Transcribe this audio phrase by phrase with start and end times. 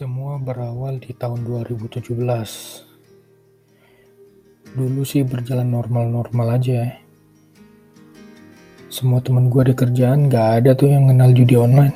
[0.00, 2.08] Semua berawal di tahun 2017.
[4.72, 6.96] Dulu sih berjalan normal-normal aja.
[8.88, 11.92] Semua teman gue di kerjaan gak ada tuh yang kenal judi online.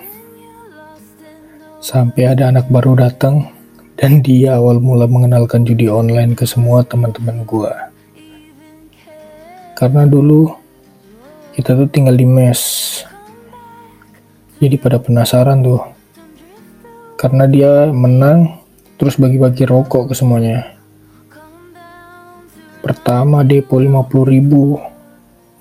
[1.80, 3.48] Sampai ada anak baru datang
[3.96, 7.73] dan dia awal mula mengenalkan judi online ke semua teman-teman gue.
[9.80, 10.52] Karena dulu
[11.57, 12.61] kita tuh tinggal di mes.
[14.61, 15.94] Jadi pada penasaran tuh
[17.25, 18.60] karena dia menang
[19.01, 20.77] terus bagi-bagi rokok ke semuanya.
[22.84, 24.77] Pertama depo 50 ribu.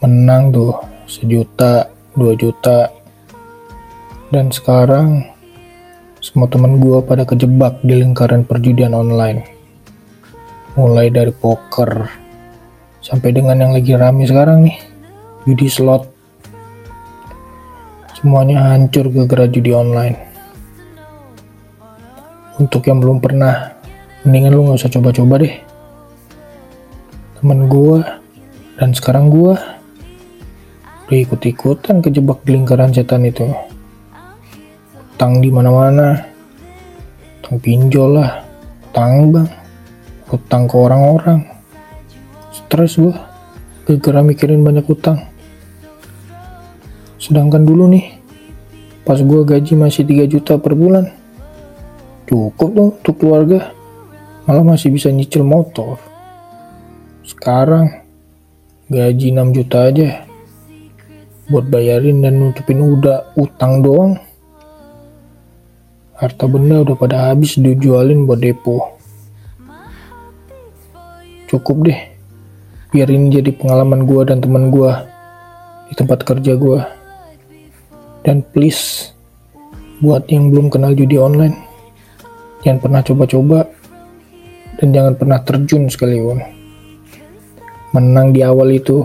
[0.04, 0.76] Menang tuh
[1.08, 1.88] sejuta
[2.20, 2.92] dua juta.
[4.28, 5.24] Dan sekarang
[6.20, 9.48] semua teman gue pada kejebak di lingkaran perjudian online.
[10.76, 12.12] Mulai dari poker
[13.00, 14.76] sampai dengan yang lagi rame sekarang nih
[15.48, 16.12] judi slot.
[18.20, 20.33] Semuanya hancur gara-gara judi online
[22.62, 23.74] untuk yang belum pernah
[24.24, 25.56] mendingan lu gak usah coba-coba deh.
[27.42, 28.00] Temen gue
[28.78, 29.54] dan sekarang gue
[31.04, 33.50] udah ikut-ikutan kejebak di lingkaran setan itu.
[35.14, 36.24] Utang di mana-mana.
[37.42, 38.42] Utang pinjol lah.
[38.90, 39.50] Utang bang.
[40.32, 41.40] Utang ke orang-orang.
[42.54, 43.14] Stres gue
[44.00, 45.20] gara mikirin banyak utang.
[47.20, 48.20] Sedangkan dulu nih
[49.04, 51.23] pas gue gaji masih 3 juta per bulan
[52.34, 53.70] cukup dong untuk keluarga.
[54.50, 56.02] Malah masih bisa nyicil motor.
[57.22, 58.02] Sekarang
[58.90, 60.26] gaji 6 juta aja.
[61.46, 64.18] Buat bayarin dan nutupin udah utang doang.
[66.18, 68.98] Harta benda udah pada habis dijualin buat depo.
[71.46, 72.00] Cukup deh.
[72.90, 75.06] Biar ini jadi pengalaman gua dan teman gua
[75.86, 76.82] di tempat kerja gua.
[78.26, 79.14] Dan please
[80.02, 81.73] buat yang belum kenal judi online
[82.64, 83.60] Jangan pernah coba-coba
[84.80, 86.40] dan jangan pernah terjun sekalipun.
[87.92, 89.04] Menang di awal itu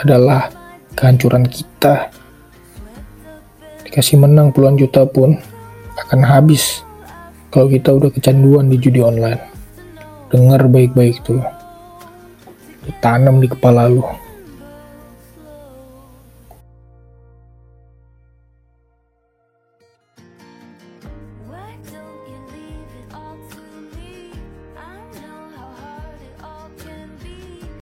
[0.00, 0.48] adalah
[0.96, 2.08] kehancuran kita.
[3.84, 5.36] Dikasih menang puluhan juta pun
[6.00, 6.80] akan habis
[7.52, 9.38] kalau kita udah kecanduan di judi online.
[10.32, 11.44] Dengar baik-baik tuh.
[12.88, 14.00] Ditanam di kepala lu.